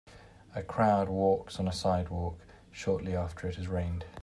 [0.55, 2.39] A crowd walks on a sidewalk
[2.71, 4.03] shortly after it has rained.